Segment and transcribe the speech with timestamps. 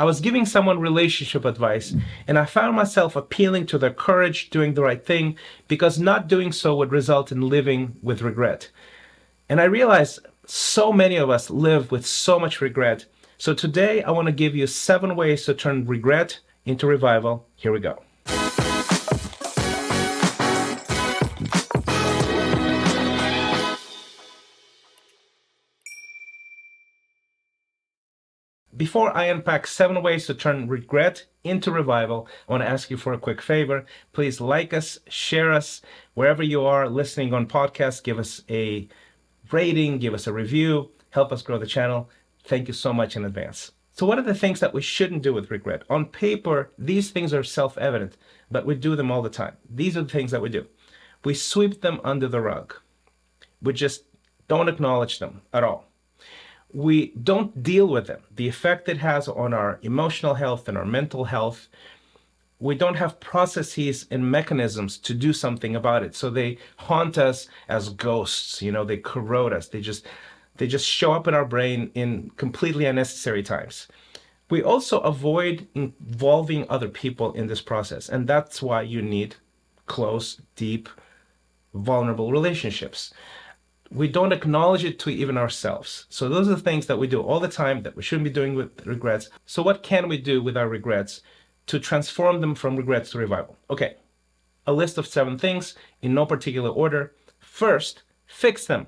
[0.00, 1.94] I was giving someone relationship advice,
[2.26, 5.36] and I found myself appealing to their courage doing the right thing
[5.68, 8.70] because not doing so would result in living with regret.
[9.46, 13.04] And I realized so many of us live with so much regret.
[13.36, 17.46] So today I want to give you seven ways to turn regret into revival.
[17.54, 18.02] Here we go.
[28.76, 32.96] Before I unpack seven ways to turn regret into revival, I want to ask you
[32.96, 33.84] for a quick favor.
[34.12, 35.82] Please like us, share us
[36.14, 38.00] wherever you are listening on podcasts.
[38.00, 38.88] Give us a
[39.50, 42.10] rating, give us a review, help us grow the channel.
[42.44, 43.72] Thank you so much in advance.
[43.90, 45.82] So, what are the things that we shouldn't do with regret?
[45.90, 48.16] On paper, these things are self evident,
[48.52, 49.56] but we do them all the time.
[49.68, 50.66] These are the things that we do.
[51.24, 52.76] We sweep them under the rug,
[53.60, 54.04] we just
[54.46, 55.89] don't acknowledge them at all
[56.72, 60.84] we don't deal with them, the effect it has on our emotional health and our
[60.84, 61.68] mental health.
[62.58, 66.14] We don't have processes and mechanisms to do something about it.
[66.14, 69.68] So they haunt us as ghosts, you know, they corrode us.
[69.68, 70.06] They just
[70.56, 73.88] they just show up in our brain in completely unnecessary times.
[74.50, 79.36] We also avoid involving other people in this process, and that's why you need
[79.86, 80.88] close, deep,
[81.72, 83.14] vulnerable relationships
[83.90, 86.06] we don't acknowledge it to even ourselves.
[86.08, 88.30] So those are the things that we do all the time that we shouldn't be
[88.30, 89.28] doing with regrets.
[89.46, 91.22] So what can we do with our regrets
[91.66, 93.56] to transform them from regrets to revival?
[93.68, 93.96] Okay,
[94.66, 97.12] a list of seven things in no particular order.
[97.40, 98.86] First, fix them.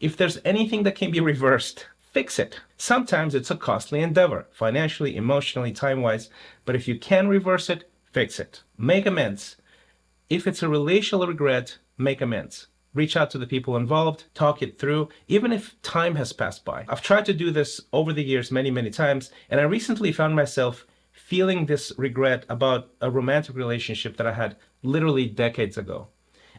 [0.00, 2.60] If there's anything that can be reversed, fix it.
[2.76, 6.28] Sometimes it's a costly endeavor, financially, emotionally, time wise,
[6.64, 8.64] but if you can reverse it, fix it.
[8.76, 9.56] Make amends.
[10.28, 14.78] If it's a relational regret, make amends reach out to the people involved, talk it
[14.78, 16.84] through, even if time has passed by.
[16.88, 20.36] I've tried to do this over the years many, many times, and I recently found
[20.36, 26.08] myself feeling this regret about a romantic relationship that I had literally decades ago.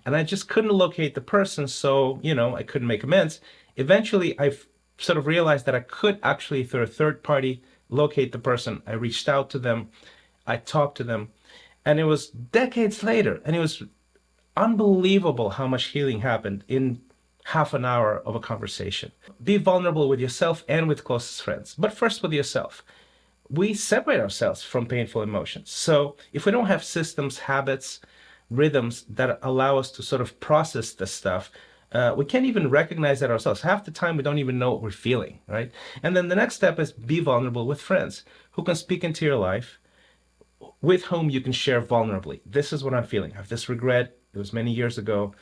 [0.06, 3.40] And I just couldn't locate the person, so, you know, I couldn't make amends.
[3.76, 4.52] Eventually, I
[4.98, 8.82] sort of realized that I could actually, through a third party, locate the person.
[8.86, 9.90] I reached out to them,
[10.46, 11.30] I talked to them,
[11.86, 13.84] and it was decades later, and it was
[14.56, 17.02] unbelievable how much healing happened in
[17.46, 19.12] half an hour of a conversation.
[19.44, 22.84] Be vulnerable with yourself and with closest friends, but first with yourself.
[23.50, 25.70] We separate ourselves from painful emotions.
[25.70, 28.00] So if we don't have systems, habits,
[28.50, 31.52] rhythms that allow us to sort of process this stuff,
[31.92, 33.62] uh, we can't even recognize that ourselves.
[33.62, 35.72] Half the time, we don't even know what we're feeling, right?
[36.02, 39.36] And then the next step is be vulnerable with friends who can speak into your
[39.36, 39.80] life,
[40.82, 42.40] with whom you can share vulnerably.
[42.46, 43.34] This is what I'm feeling.
[43.34, 44.18] I have this regret.
[44.34, 45.34] It was many years ago.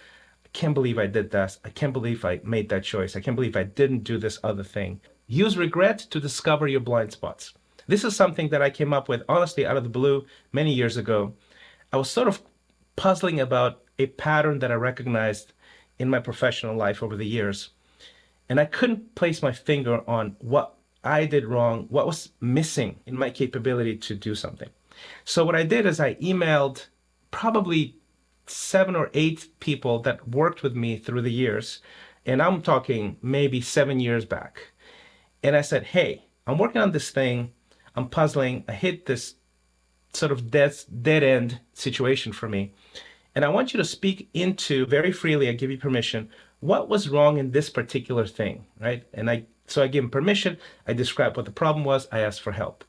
[0.46, 1.58] I can't believe I did that.
[1.64, 3.16] I can't believe I made that choice.
[3.16, 5.00] I can't believe I didn't do this other thing.
[5.28, 7.54] Use regret to discover your blind spots.
[7.88, 10.98] This is something that I came up with honestly out of the blue many years
[10.98, 11.34] ago.
[11.94, 12.42] I was sort of
[12.96, 15.54] puzzling about a pattern that I recognized
[15.98, 17.70] in my professional life over the years.
[18.50, 23.18] And I couldn't place my finger on what I did wrong, what was missing in
[23.18, 24.70] my capability to do something.
[25.24, 26.88] So, what I did is I emailed
[27.32, 27.96] probably
[28.46, 31.80] seven or eight people that worked with me through the years.
[32.26, 34.72] And I'm talking maybe seven years back.
[35.44, 37.52] And I said, Hey, I'm working on this thing.
[37.96, 38.64] I'm puzzling.
[38.68, 39.36] I hit this
[40.14, 42.74] sort of dead, dead end situation for me.
[43.34, 47.10] And I want you to speak into very freely, I give you permission, what was
[47.10, 49.04] wrong in this particular thing, right?
[49.14, 52.42] And I so I give him permission, I describe what the problem was, I asked
[52.42, 52.84] for help.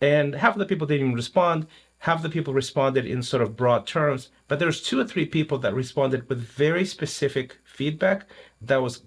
[0.00, 1.66] And half of the people didn't even respond
[2.02, 5.56] half the people responded in sort of broad terms, but there's two or three people
[5.56, 8.26] that responded with very specific feedback
[8.60, 9.04] that was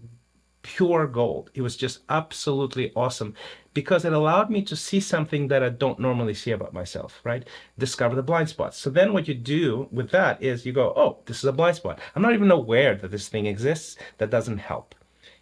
[0.61, 1.51] pure gold.
[1.53, 3.33] It was just absolutely awesome
[3.73, 7.45] because it allowed me to see something that I don't normally see about myself, right?
[7.77, 8.77] Discover the blind spots.
[8.77, 11.75] So then what you do with that is you go, oh, this is a blind
[11.75, 11.99] spot.
[12.15, 13.97] I'm not even aware that this thing exists.
[14.19, 14.95] That doesn't help.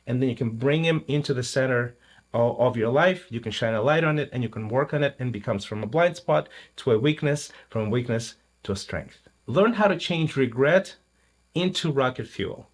[0.08, 1.98] And then you can bring him into the center
[2.34, 3.28] of your life.
[3.30, 5.66] You can shine a light on it and you can work on it and becomes
[5.66, 9.18] from a blind spot to a weakness, from weakness to a strength.
[9.46, 10.96] Learn how to change regret
[11.54, 12.70] into rocket fuel.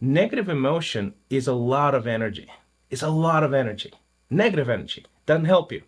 [0.00, 2.50] Negative emotion is a lot of energy.
[2.88, 3.92] It's a lot of energy.
[4.30, 5.82] Negative energy doesn't help you.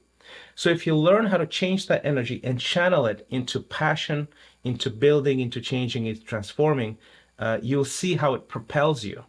[0.54, 4.28] So if you learn how to change that energy and channel it into passion,
[4.64, 6.98] into building, into changing, into transforming,
[7.38, 9.24] uh, you'll see how it propels you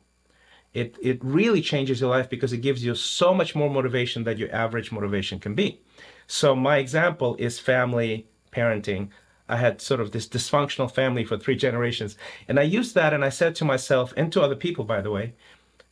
[0.73, 4.37] it, it really changes your life because it gives you so much more motivation that
[4.37, 5.81] your average motivation can be.
[6.27, 9.09] So my example is family parenting.
[9.49, 12.17] I had sort of this dysfunctional family for three generations.
[12.47, 15.11] And I used that and I said to myself and to other people, by the
[15.11, 15.33] way,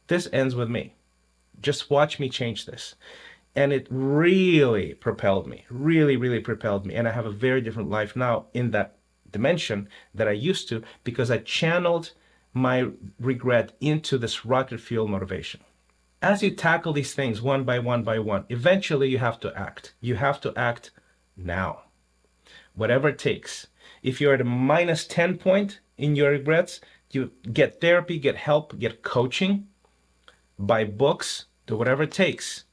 [0.08, 0.96] this ends with me.
[1.62, 2.96] Just watch me change this.
[3.56, 6.96] And it really propelled me, really, really propelled me.
[6.96, 8.96] And I have a very different life now in that
[9.32, 12.12] dimension that I used to because I channeled
[12.54, 15.62] my regret into this rocket fuel motivation.
[16.22, 19.94] As you tackle these things one by one by one, eventually you have to act.
[20.02, 20.92] You have to act
[21.38, 21.84] now,
[22.76, 23.68] whatever it takes.
[24.04, 26.82] If you're at a minus 10 point in your regrets,
[27.12, 29.68] you get therapy, get help, get coaching,
[30.58, 32.66] buy books, do whatever it takes,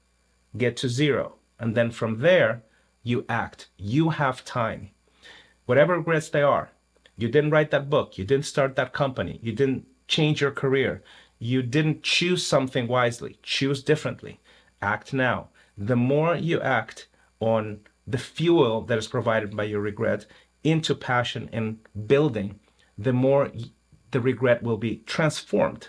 [0.57, 1.37] get to zero.
[1.59, 2.63] And then from there,
[3.03, 3.69] you act.
[3.77, 4.91] You have time.
[5.67, 6.71] Whatever regrets they are,
[7.17, 11.03] you didn't write that book, you didn't start that company, you didn't change your career,
[11.39, 13.39] you didn't choose something wisely.
[13.43, 14.41] Choose differently.
[14.81, 15.49] Act now.
[15.77, 17.09] The more you act
[17.41, 20.27] on the fuel that is provided by your regret
[20.65, 22.59] into passion and building,
[22.97, 23.51] the more
[24.11, 25.89] the regret will be transformed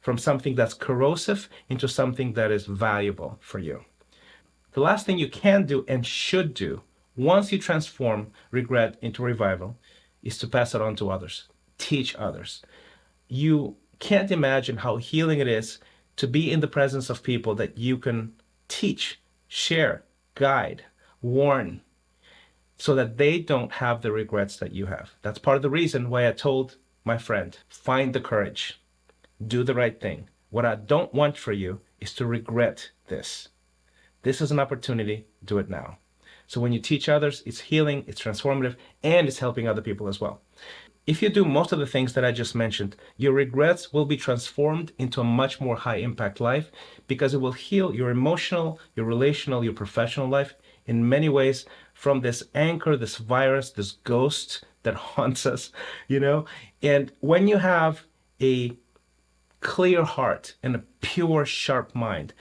[0.00, 3.84] from something that's corrosive into something that is valuable for you.
[4.72, 6.82] The last thing you can do and should do
[7.16, 9.76] once you transform regret into revival
[10.22, 12.62] is to pass it on to others, teach others.
[13.28, 15.78] You can't imagine how healing it is
[16.16, 18.32] to be in the presence of people that you can
[18.68, 20.84] teach, share, guide,
[21.22, 21.80] warn,
[22.76, 25.12] so that they don't have the regrets that you have.
[25.22, 28.80] That's part of the reason why I told my friend find the courage,
[29.46, 30.28] do the right thing.
[30.50, 33.48] What I don't want for you is to regret this.
[34.22, 35.98] This is an opportunity, do it now.
[36.50, 38.74] So when you teach others, it's healing, it's transformative,
[39.04, 40.40] and it's helping other people as well.
[41.06, 44.16] If you do most of the things that I just mentioned, your regrets will be
[44.16, 46.72] transformed into a much more high impact life
[47.06, 50.56] because it will heal your emotional, your relational, your professional life
[50.86, 55.70] in many ways from this anchor, this virus, this ghost that haunts us,
[56.08, 56.46] you know?
[56.82, 58.06] And when you have
[58.42, 58.76] a
[59.60, 62.34] clear heart and a pure, sharp mind,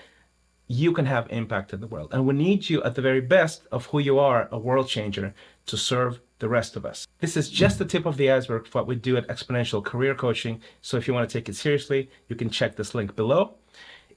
[0.69, 2.13] you can have impact in the world.
[2.13, 5.33] And we need you at the very best of who you are, a world changer,
[5.66, 7.07] to serve the rest of us.
[7.19, 10.13] This is just the tip of the iceberg of what we do at Exponential Career
[10.13, 10.62] Coaching.
[10.81, 13.56] So if you want to take it seriously, you can check this link below.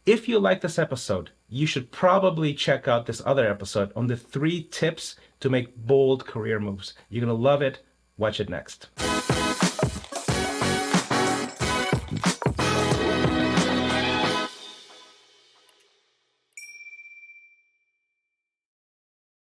[0.04, 4.16] If you like this episode, you should probably check out this other episode on the
[4.16, 6.92] three tips to make bold career moves.
[7.08, 7.80] You're going to love it.
[8.18, 8.88] Watch it next.